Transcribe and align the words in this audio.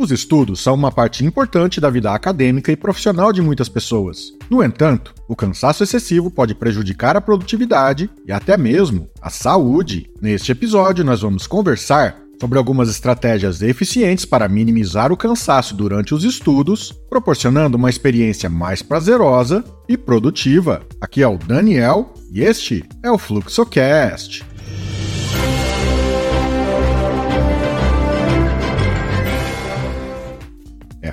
Os 0.00 0.10
estudos 0.10 0.60
são 0.60 0.72
uma 0.72 0.90
parte 0.90 1.26
importante 1.26 1.78
da 1.78 1.90
vida 1.90 2.10
acadêmica 2.10 2.72
e 2.72 2.76
profissional 2.76 3.34
de 3.34 3.42
muitas 3.42 3.68
pessoas. 3.68 4.32
No 4.48 4.64
entanto, 4.64 5.14
o 5.28 5.36
cansaço 5.36 5.82
excessivo 5.82 6.30
pode 6.30 6.54
prejudicar 6.54 7.18
a 7.18 7.20
produtividade 7.20 8.08
e 8.26 8.32
até 8.32 8.56
mesmo 8.56 9.10
a 9.20 9.28
saúde. 9.28 10.10
Neste 10.18 10.52
episódio, 10.52 11.04
nós 11.04 11.20
vamos 11.20 11.46
conversar 11.46 12.16
sobre 12.40 12.56
algumas 12.56 12.88
estratégias 12.88 13.60
eficientes 13.60 14.24
para 14.24 14.48
minimizar 14.48 15.12
o 15.12 15.18
cansaço 15.18 15.74
durante 15.74 16.14
os 16.14 16.24
estudos, 16.24 16.92
proporcionando 17.10 17.76
uma 17.76 17.90
experiência 17.90 18.48
mais 18.48 18.80
prazerosa 18.80 19.62
e 19.86 19.98
produtiva. 19.98 20.80
Aqui 20.98 21.22
é 21.22 21.28
o 21.28 21.36
Daniel 21.36 22.14
e 22.32 22.40
este 22.40 22.82
é 23.02 23.12
o 23.12 23.18
FluxoCast. 23.18 24.46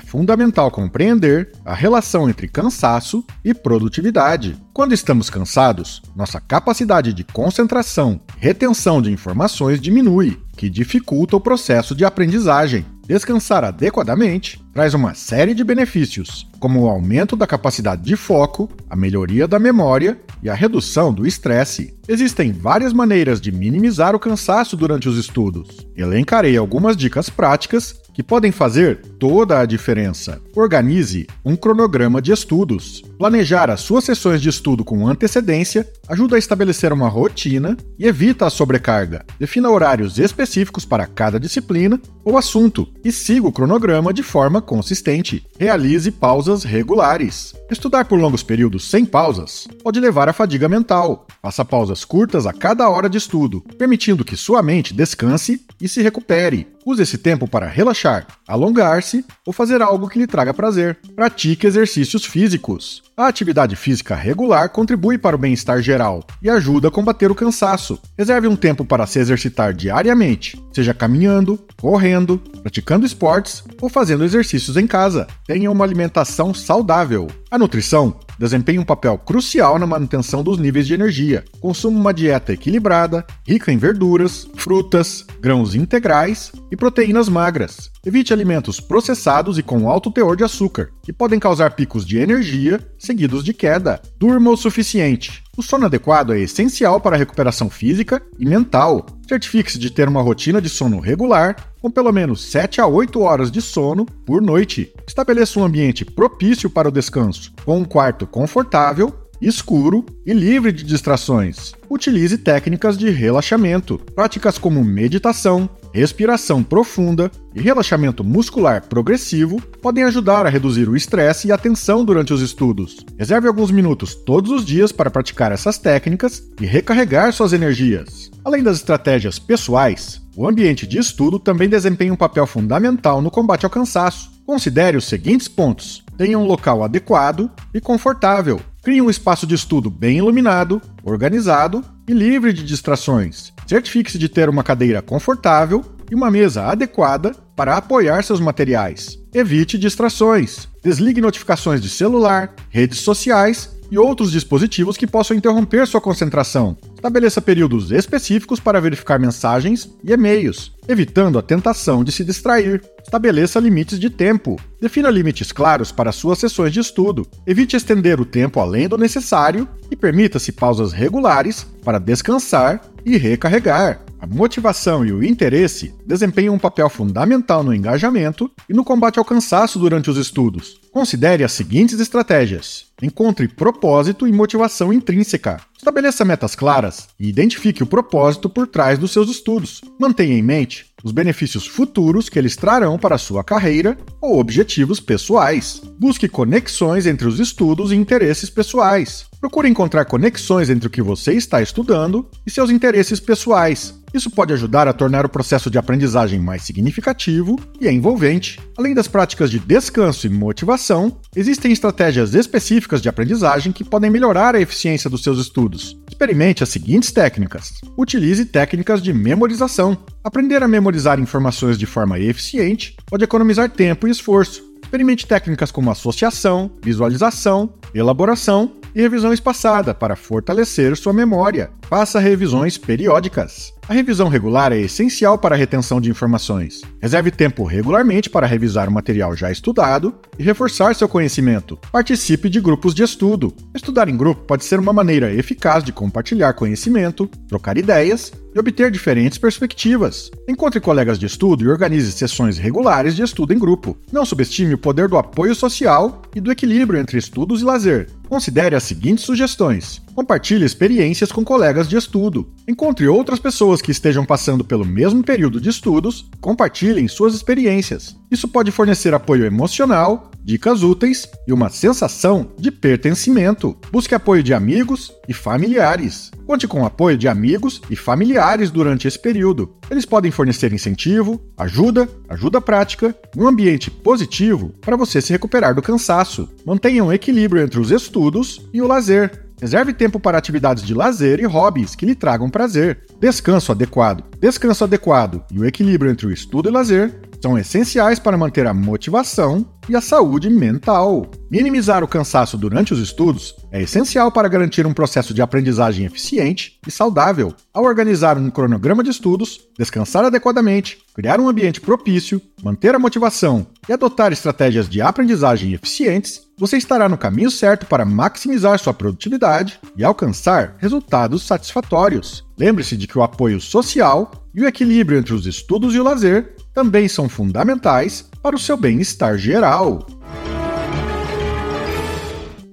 Fundamental 0.08 0.70
compreender 0.70 1.52
a 1.64 1.74
relação 1.74 2.30
entre 2.30 2.48
cansaço 2.48 3.22
e 3.44 3.52
produtividade. 3.52 4.56
Quando 4.72 4.94
estamos 4.94 5.28
cansados, 5.28 6.00
nossa 6.16 6.40
capacidade 6.40 7.12
de 7.12 7.24
concentração 7.24 8.20
e 8.40 8.44
retenção 8.44 9.02
de 9.02 9.12
informações 9.12 9.80
diminui, 9.80 10.38
que 10.56 10.70
dificulta 10.70 11.36
o 11.36 11.40
processo 11.40 11.94
de 11.94 12.04
aprendizagem. 12.04 12.86
Descansar 13.06 13.64
adequadamente 13.64 14.62
traz 14.72 14.92
uma 14.92 15.14
série 15.14 15.54
de 15.54 15.64
benefícios, 15.64 16.46
como 16.60 16.82
o 16.82 16.88
aumento 16.88 17.34
da 17.36 17.46
capacidade 17.46 18.02
de 18.02 18.16
foco, 18.16 18.68
a 18.88 18.94
melhoria 18.94 19.48
da 19.48 19.58
memória 19.58 20.20
e 20.42 20.50
a 20.50 20.54
redução 20.54 21.12
do 21.12 21.26
estresse. 21.26 21.94
Existem 22.06 22.52
várias 22.52 22.92
maneiras 22.92 23.40
de 23.40 23.50
minimizar 23.50 24.14
o 24.14 24.18
cansaço 24.18 24.76
durante 24.76 25.08
os 25.08 25.16
estudos. 25.16 25.68
Elencarei 25.96 26.56
algumas 26.56 26.96
dicas 26.96 27.30
práticas 27.30 27.94
que 28.18 28.22
podem 28.24 28.50
fazer 28.50 28.96
toda 29.16 29.60
a 29.60 29.64
diferença. 29.64 30.42
Organize 30.56 31.28
um 31.44 31.54
cronograma 31.54 32.20
de 32.20 32.32
estudos. 32.32 33.00
Planejar 33.16 33.70
as 33.70 33.80
suas 33.80 34.02
sessões 34.02 34.42
de 34.42 34.48
estudo 34.48 34.84
com 34.84 35.06
antecedência 35.06 35.88
ajuda 36.08 36.34
a 36.34 36.38
estabelecer 36.38 36.92
uma 36.92 37.08
rotina 37.08 37.76
e 37.96 38.08
evita 38.08 38.44
a 38.44 38.50
sobrecarga. 38.50 39.24
Defina 39.38 39.70
horários 39.70 40.18
específicos 40.18 40.84
para 40.84 41.06
cada 41.06 41.38
disciplina 41.38 42.00
ou 42.24 42.36
assunto 42.36 42.88
e 43.04 43.12
siga 43.12 43.46
o 43.46 43.52
cronograma 43.52 44.12
de 44.12 44.24
forma 44.24 44.60
consistente. 44.60 45.46
Realize 45.56 46.10
pausas 46.10 46.64
regulares. 46.64 47.54
Estudar 47.70 48.06
por 48.06 48.18
longos 48.18 48.42
períodos 48.42 48.90
sem 48.90 49.04
pausas 49.04 49.68
pode 49.84 50.00
levar 50.00 50.28
à 50.28 50.32
fadiga 50.32 50.68
mental. 50.68 51.24
Faça 51.40 51.64
pausas 51.64 52.04
curtas 52.04 52.46
a 52.46 52.52
cada 52.52 52.88
hora 52.88 53.08
de 53.08 53.16
estudo, 53.16 53.60
permitindo 53.78 54.24
que 54.24 54.36
sua 54.36 54.60
mente 54.60 54.92
descanse 54.92 55.64
e 55.80 55.88
se 55.88 56.02
recupere. 56.02 56.66
Use 56.84 57.02
esse 57.02 57.18
tempo 57.18 57.46
para 57.46 57.66
relaxar, 57.66 58.26
alongar-se 58.46 59.24
ou 59.46 59.52
fazer 59.52 59.82
algo 59.82 60.08
que 60.08 60.18
lhe 60.18 60.26
traga 60.26 60.54
prazer. 60.54 60.98
Pratique 61.14 61.66
exercícios 61.66 62.24
físicos. 62.24 63.02
A 63.16 63.26
atividade 63.26 63.76
física 63.76 64.14
regular 64.14 64.70
contribui 64.70 65.18
para 65.18 65.36
o 65.36 65.38
bem-estar 65.38 65.82
geral 65.82 66.24
e 66.40 66.48
ajuda 66.48 66.88
a 66.88 66.90
combater 66.90 67.30
o 67.30 67.34
cansaço. 67.34 68.00
Reserve 68.16 68.48
um 68.48 68.56
tempo 68.56 68.84
para 68.84 69.06
se 69.06 69.18
exercitar 69.18 69.74
diariamente, 69.74 70.58
seja 70.72 70.94
caminhando, 70.94 71.58
correndo, 71.76 72.38
praticando 72.62 73.04
esportes 73.04 73.62
ou 73.80 73.88
fazendo 73.88 74.24
exercícios 74.24 74.76
em 74.76 74.86
casa. 74.86 75.26
Tenha 75.46 75.70
uma 75.70 75.84
alimentação 75.84 76.54
saudável. 76.54 77.26
A 77.50 77.58
nutrição 77.58 78.18
desempenha 78.38 78.80
um 78.80 78.84
papel 78.84 79.18
crucial 79.18 79.78
na 79.78 79.86
manutenção 79.86 80.42
dos 80.42 80.58
níveis 80.58 80.86
de 80.86 80.94
energia. 80.94 81.44
Consuma 81.60 81.98
uma 81.98 82.14
dieta 82.14 82.52
equilibrada, 82.52 83.26
rica 83.46 83.72
em 83.72 83.76
verduras, 83.76 84.48
frutas, 84.54 85.26
grãos 85.40 85.74
integrais 85.74 86.52
e 86.70 86.76
proteínas 86.76 87.28
magras. 87.28 87.90
Evite 88.06 88.32
alimentos 88.32 88.80
processados 88.80 89.58
e 89.58 89.62
com 89.62 89.88
alto 89.88 90.10
teor 90.10 90.36
de 90.36 90.44
açúcar, 90.44 90.90
que 91.08 91.12
podem 91.14 91.40
causar 91.40 91.70
picos 91.70 92.04
de 92.04 92.18
energia 92.18 92.78
seguidos 92.98 93.42
de 93.42 93.54
queda. 93.54 93.98
Durma 94.18 94.50
o 94.50 94.56
suficiente. 94.58 95.42
O 95.56 95.62
sono 95.62 95.86
adequado 95.86 96.34
é 96.34 96.40
essencial 96.40 97.00
para 97.00 97.16
a 97.16 97.18
recuperação 97.18 97.70
física 97.70 98.20
e 98.38 98.44
mental. 98.44 99.06
Certifique-se 99.26 99.78
de 99.78 99.90
ter 99.90 100.06
uma 100.06 100.20
rotina 100.20 100.60
de 100.60 100.68
sono 100.68 101.00
regular, 101.00 101.72
com 101.80 101.90
pelo 101.90 102.12
menos 102.12 102.50
7 102.50 102.82
a 102.82 102.86
8 102.86 103.22
horas 103.22 103.50
de 103.50 103.62
sono 103.62 104.04
por 104.04 104.42
noite. 104.42 104.92
Estabeleça 105.06 105.58
um 105.58 105.64
ambiente 105.64 106.04
propício 106.04 106.68
para 106.68 106.90
o 106.90 106.92
descanso, 106.92 107.54
com 107.64 107.78
um 107.78 107.86
quarto 107.86 108.26
confortável 108.26 109.10
escuro 109.40 110.04
e 110.26 110.32
livre 110.32 110.72
de 110.72 110.84
distrações. 110.84 111.72
Utilize 111.88 112.36
técnicas 112.38 112.98
de 112.98 113.08
relaxamento, 113.10 113.98
práticas 114.14 114.58
como 114.58 114.84
meditação, 114.84 115.68
respiração 115.92 116.62
profunda 116.62 117.30
e 117.54 117.60
relaxamento 117.60 118.22
muscular 118.22 118.82
progressivo 118.88 119.60
podem 119.82 120.04
ajudar 120.04 120.46
a 120.46 120.48
reduzir 120.48 120.88
o 120.88 120.96
estresse 120.96 121.48
e 121.48 121.52
a 121.52 121.58
tensão 121.58 122.04
durante 122.04 122.32
os 122.32 122.42
estudos. 122.42 123.04
Reserve 123.18 123.48
alguns 123.48 123.70
minutos 123.70 124.14
todos 124.14 124.50
os 124.50 124.64
dias 124.64 124.92
para 124.92 125.10
praticar 125.10 125.52
essas 125.52 125.78
técnicas 125.78 126.42
e 126.60 126.66
recarregar 126.66 127.32
suas 127.32 127.52
energias. 127.52 128.30
Além 128.44 128.62
das 128.62 128.76
estratégias 128.76 129.38
pessoais, 129.38 130.20
o 130.36 130.48
ambiente 130.48 130.86
de 130.86 130.98
estudo 130.98 131.38
também 131.38 131.68
desempenha 131.68 132.12
um 132.12 132.16
papel 132.16 132.46
fundamental 132.46 133.20
no 133.20 133.30
combate 133.30 133.64
ao 133.64 133.70
cansaço. 133.70 134.30
Considere 134.46 134.96
os 134.96 135.04
seguintes 135.04 135.48
pontos: 135.48 136.04
tenha 136.16 136.38
um 136.38 136.46
local 136.46 136.82
adequado 136.82 137.50
e 137.74 137.80
confortável, 137.80 138.60
Crie 138.88 139.02
um 139.02 139.10
espaço 139.10 139.46
de 139.46 139.54
estudo 139.54 139.90
bem 139.90 140.16
iluminado, 140.16 140.80
organizado 141.02 141.84
e 142.08 142.14
livre 142.14 142.54
de 142.54 142.64
distrações. 142.64 143.52
Certifique-se 143.66 144.18
de 144.18 144.30
ter 144.30 144.48
uma 144.48 144.64
cadeira 144.64 145.02
confortável 145.02 145.84
e 146.10 146.14
uma 146.14 146.30
mesa 146.30 146.64
adequada 146.64 147.36
para 147.58 147.76
apoiar 147.76 148.22
seus 148.22 148.38
materiais. 148.38 149.18
Evite 149.34 149.76
distrações. 149.76 150.68
Desligue 150.80 151.20
notificações 151.20 151.82
de 151.82 151.90
celular, 151.90 152.54
redes 152.70 153.00
sociais 153.00 153.76
e 153.90 153.98
outros 153.98 154.30
dispositivos 154.30 154.96
que 154.96 155.08
possam 155.08 155.36
interromper 155.36 155.84
sua 155.84 156.00
concentração. 156.00 156.78
Estabeleça 156.94 157.42
períodos 157.42 157.90
específicos 157.90 158.60
para 158.60 158.80
verificar 158.80 159.18
mensagens 159.18 159.90
e 160.04 160.12
e-mails, 160.12 160.70
evitando 160.86 161.36
a 161.36 161.42
tentação 161.42 162.04
de 162.04 162.12
se 162.12 162.22
distrair. 162.22 162.80
Estabeleça 163.02 163.58
limites 163.58 163.98
de 163.98 164.08
tempo. 164.08 164.56
Defina 164.80 165.10
limites 165.10 165.50
claros 165.50 165.90
para 165.90 166.12
suas 166.12 166.38
sessões 166.38 166.72
de 166.72 166.78
estudo. 166.78 167.26
Evite 167.44 167.74
estender 167.74 168.20
o 168.20 168.24
tempo 168.24 168.60
além 168.60 168.86
do 168.86 168.96
necessário 168.96 169.66
e 169.90 169.96
permita-se 169.96 170.52
pausas 170.52 170.92
regulares 170.92 171.66
para 171.84 171.98
descansar 171.98 172.80
e 173.08 173.16
recarregar. 173.16 174.00
A 174.20 174.26
motivação 174.26 175.04
e 175.04 175.12
o 175.12 175.22
interesse 175.22 175.94
desempenham 176.04 176.54
um 176.54 176.58
papel 176.58 176.90
fundamental 176.90 177.62
no 177.62 177.72
engajamento 177.72 178.50
e 178.68 178.74
no 178.74 178.84
combate 178.84 179.18
ao 179.18 179.24
cansaço 179.24 179.78
durante 179.78 180.10
os 180.10 180.16
estudos. 180.16 180.80
Considere 180.92 181.44
as 181.44 181.52
seguintes 181.52 182.00
estratégias. 182.00 182.86
Encontre 183.00 183.46
propósito 183.46 184.26
e 184.26 184.32
motivação 184.32 184.92
intrínseca. 184.92 185.60
Estabeleça 185.76 186.24
metas 186.24 186.56
claras 186.56 187.08
e 187.18 187.28
identifique 187.28 187.82
o 187.82 187.86
propósito 187.86 188.50
por 188.50 188.66
trás 188.66 188.98
dos 188.98 189.12
seus 189.12 189.30
estudos. 189.30 189.82
Mantenha 189.98 190.36
em 190.36 190.42
mente 190.42 190.87
os 191.02 191.12
benefícios 191.12 191.66
futuros 191.66 192.28
que 192.28 192.38
eles 192.38 192.56
trarão 192.56 192.98
para 192.98 193.18
sua 193.18 193.44
carreira 193.44 193.96
ou 194.20 194.38
objetivos 194.38 195.00
pessoais. 195.00 195.80
Busque 195.98 196.28
conexões 196.28 197.06
entre 197.06 197.26
os 197.26 197.38
estudos 197.38 197.92
e 197.92 197.96
interesses 197.96 198.50
pessoais. 198.50 199.26
Procure 199.40 199.68
encontrar 199.68 200.04
conexões 200.04 200.68
entre 200.68 200.88
o 200.88 200.90
que 200.90 201.00
você 201.00 201.32
está 201.32 201.62
estudando 201.62 202.26
e 202.44 202.50
seus 202.50 202.70
interesses 202.70 203.20
pessoais. 203.20 203.94
Isso 204.12 204.30
pode 204.30 204.52
ajudar 204.52 204.88
a 204.88 204.92
tornar 204.92 205.26
o 205.26 205.28
processo 205.28 205.70
de 205.70 205.78
aprendizagem 205.78 206.40
mais 206.40 206.62
significativo 206.62 207.58
e 207.80 207.88
envolvente. 207.88 208.58
Além 208.76 208.94
das 208.94 209.06
práticas 209.06 209.50
de 209.50 209.58
descanso 209.58 210.26
e 210.26 210.30
motivação, 210.30 211.18
existem 211.38 211.70
estratégias 211.70 212.34
específicas 212.34 213.00
de 213.00 213.08
aprendizagem 213.08 213.72
que 213.72 213.84
podem 213.84 214.10
melhorar 214.10 214.56
a 214.56 214.60
eficiência 214.60 215.08
dos 215.08 215.22
seus 215.22 215.38
estudos. 215.38 215.96
Experimente 216.08 216.64
as 216.64 216.68
seguintes 216.68 217.12
técnicas. 217.12 217.74
Utilize 217.96 218.44
técnicas 218.44 219.00
de 219.00 219.12
memorização. 219.12 219.96
Aprender 220.24 220.62
a 220.62 220.68
memorizar 220.68 221.20
informações 221.20 221.78
de 221.78 221.86
forma 221.86 222.18
eficiente 222.18 222.96
pode 223.06 223.22
economizar 223.22 223.70
tempo 223.70 224.08
e 224.08 224.10
esforço. 224.10 224.62
Experimente 224.82 225.26
técnicas 225.26 225.70
como 225.70 225.90
associação, 225.90 226.72
visualização, 226.82 227.72
elaboração 227.94 228.72
e 228.94 229.00
revisão 229.00 229.32
espaçada 229.32 229.94
para 229.94 230.16
fortalecer 230.16 230.96
sua 230.96 231.12
memória. 231.12 231.70
Faça 231.88 232.20
revisões 232.20 232.76
periódicas. 232.76 233.72
A 233.88 233.94
revisão 233.94 234.28
regular 234.28 234.72
é 234.72 234.78
essencial 234.78 235.38
para 235.38 235.54
a 235.54 235.58
retenção 235.58 235.98
de 235.98 236.10
informações. 236.10 236.82
Reserve 237.00 237.30
tempo 237.30 237.64
regularmente 237.64 238.28
para 238.28 238.46
revisar 238.46 238.90
o 238.90 238.92
material 238.92 239.34
já 239.34 239.50
estudado 239.50 240.14
e 240.38 240.42
reforçar 240.42 240.94
seu 240.94 241.08
conhecimento. 241.08 241.78
Participe 241.90 242.50
de 242.50 242.60
grupos 242.60 242.94
de 242.94 243.02
estudo. 243.02 243.54
Estudar 243.74 244.06
em 244.06 244.18
grupo 244.18 244.42
pode 244.42 244.66
ser 244.66 244.78
uma 244.78 244.92
maneira 244.92 245.32
eficaz 245.32 245.82
de 245.82 245.90
compartilhar 245.90 246.52
conhecimento, 246.52 247.26
trocar 247.48 247.78
ideias 247.78 248.30
e 248.54 248.58
obter 248.58 248.90
diferentes 248.90 249.38
perspectivas. 249.38 250.30
Encontre 250.46 250.80
colegas 250.80 251.18
de 251.18 251.24
estudo 251.24 251.64
e 251.64 251.68
organize 251.68 252.12
sessões 252.12 252.58
regulares 252.58 253.16
de 253.16 253.22
estudo 253.22 253.54
em 253.54 253.58
grupo. 253.58 253.96
Não 254.12 254.26
subestime 254.26 254.74
o 254.74 254.78
poder 254.78 255.08
do 255.08 255.16
apoio 255.16 255.54
social 255.54 256.20
e 256.36 256.40
do 256.40 256.52
equilíbrio 256.52 257.00
entre 257.00 257.16
estudos 257.16 257.62
e 257.62 257.64
lazer. 257.64 258.10
Considere 258.28 258.76
as 258.76 258.82
seguintes 258.82 259.24
sugestões 259.24 260.02
Compartilhe 260.18 260.64
experiências 260.64 261.30
com 261.30 261.44
colegas 261.44 261.77
de 261.86 261.96
estudo. 261.96 262.48
Encontre 262.66 263.06
outras 263.06 263.38
pessoas 263.38 263.82
que 263.82 263.90
estejam 263.90 264.24
passando 264.24 264.64
pelo 264.64 264.84
mesmo 264.84 265.22
período 265.22 265.60
de 265.60 265.68
estudos, 265.68 266.28
compartilhem 266.40 267.06
suas 267.06 267.34
experiências. 267.34 268.16
Isso 268.30 268.48
pode 268.48 268.70
fornecer 268.70 269.12
apoio 269.12 269.44
emocional, 269.44 270.30
dicas 270.42 270.82
úteis 270.82 271.28
e 271.46 271.52
uma 271.52 271.68
sensação 271.68 272.52
de 272.58 272.70
pertencimento. 272.70 273.76
Busque 273.92 274.14
apoio 274.14 274.42
de 274.42 274.54
amigos 274.54 275.12
e 275.28 275.34
familiares. 275.34 276.30
Conte 276.46 276.66
com 276.66 276.80
o 276.80 276.86
apoio 276.86 277.18
de 277.18 277.28
amigos 277.28 277.82
e 277.90 277.94
familiares 277.96 278.70
durante 278.70 279.06
esse 279.06 279.18
período. 279.18 279.74
Eles 279.90 280.06
podem 280.06 280.30
fornecer 280.30 280.72
incentivo, 280.72 281.38
ajuda, 281.56 282.08
ajuda 282.30 282.62
prática 282.62 283.14
um 283.36 283.46
ambiente 283.46 283.90
positivo 283.90 284.74
para 284.80 284.96
você 284.96 285.20
se 285.20 285.32
recuperar 285.32 285.74
do 285.74 285.82
cansaço. 285.82 286.48
Mantenha 286.64 287.04
um 287.04 287.12
equilíbrio 287.12 287.62
entre 287.62 287.78
os 287.78 287.90
estudos 287.90 288.66
e 288.72 288.80
o 288.80 288.86
lazer. 288.86 289.47
Reserve 289.60 289.92
tempo 289.92 290.20
para 290.20 290.38
atividades 290.38 290.84
de 290.84 290.94
lazer 290.94 291.40
e 291.40 291.44
hobbies 291.44 291.94
que 291.94 292.06
lhe 292.06 292.14
tragam 292.14 292.48
prazer. 292.48 293.04
Descanso 293.20 293.72
adequado. 293.72 294.24
Descanso 294.40 294.84
adequado 294.84 295.44
e 295.50 295.58
o 295.58 295.66
equilíbrio 295.66 296.10
entre 296.10 296.26
o 296.26 296.32
estudo 296.32 296.68
e 296.68 296.72
lazer 296.72 297.27
são 297.40 297.58
essenciais 297.58 298.18
para 298.18 298.36
manter 298.36 298.66
a 298.66 298.74
motivação 298.74 299.64
e 299.88 299.96
a 299.96 300.00
saúde 300.00 300.50
mental. 300.50 301.30
Minimizar 301.50 302.04
o 302.04 302.08
cansaço 302.08 302.58
durante 302.58 302.92
os 302.92 303.00
estudos 303.00 303.54
é 303.70 303.80
essencial 303.80 304.30
para 304.30 304.48
garantir 304.48 304.86
um 304.86 304.92
processo 304.92 305.32
de 305.32 305.40
aprendizagem 305.40 306.04
eficiente 306.04 306.78
e 306.86 306.90
saudável. 306.90 307.54
Ao 307.72 307.84
organizar 307.84 308.36
um 308.36 308.50
cronograma 308.50 309.02
de 309.02 309.10
estudos, 309.10 309.60
descansar 309.78 310.24
adequadamente, 310.24 310.98
criar 311.14 311.40
um 311.40 311.48
ambiente 311.48 311.80
propício, 311.80 312.40
manter 312.62 312.94
a 312.94 312.98
motivação 312.98 313.66
e 313.88 313.92
adotar 313.92 314.32
estratégias 314.32 314.88
de 314.88 315.00
aprendizagem 315.00 315.72
eficientes, 315.72 316.42
você 316.58 316.76
estará 316.76 317.08
no 317.08 317.16
caminho 317.16 317.50
certo 317.50 317.86
para 317.86 318.04
maximizar 318.04 318.78
sua 318.78 318.92
produtividade 318.92 319.78
e 319.96 320.04
alcançar 320.04 320.74
resultados 320.78 321.46
satisfatórios. 321.46 322.44
Lembre-se 322.58 322.96
de 322.96 323.06
que 323.06 323.16
o 323.16 323.22
apoio 323.22 323.60
social 323.60 324.32
e 324.52 324.62
o 324.62 324.66
equilíbrio 324.66 325.18
entre 325.18 325.32
os 325.32 325.46
estudos 325.46 325.94
e 325.94 326.00
o 326.00 326.02
lazer 326.02 326.56
também 326.78 327.08
são 327.08 327.28
fundamentais 327.28 328.24
para 328.40 328.54
o 328.54 328.58
seu 328.58 328.76
bem-estar 328.76 329.36
geral. 329.36 330.06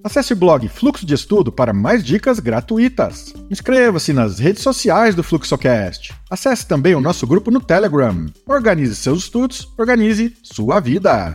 Acesse 0.04 0.34
o 0.34 0.36
blog 0.36 0.68
Fluxo 0.68 1.04
de 1.07 1.16
Estudo 1.16 1.52
para 1.52 1.74
mais 1.74 2.04
dicas 2.04 2.40
gratuitas. 2.40 3.34
Inscreva-se 3.50 4.13
nas 4.13 4.38
redes 4.38 4.62
sociais 4.62 5.16
do 5.16 5.24
Fluxocast. 5.24 6.13
Acesse 6.30 6.68
também 6.68 6.94
o 6.94 7.02
nosso 7.02 7.25
grupo 7.25 7.50
no 7.50 7.60
Telegram. 7.60 8.28
Organize 8.48 8.96
seus 8.96 9.24
estudos, 9.24 9.68
organize 9.75 10.38
sua 10.44 10.80
vida. 10.80 11.34